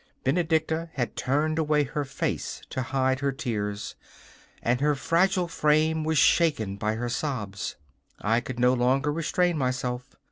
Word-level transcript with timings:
Benedicta 0.23 0.89
had 0.93 1.15
turned 1.15 1.59
away 1.59 1.83
her 1.83 2.03
face 2.05 2.63
to 2.71 2.81
hide 2.81 3.19
her 3.19 3.31
tears, 3.31 3.93
and 4.63 4.81
her 4.81 4.95
fragile 4.95 5.47
frame 5.47 6.03
was 6.03 6.17
shaken 6.17 6.75
by 6.75 6.95
her 6.95 7.07
sobs. 7.07 7.75
I 8.19 8.39
could 8.41 8.59
no 8.59 8.73
longer 8.73 9.13
restrain 9.13 9.59
myself. 9.59 10.15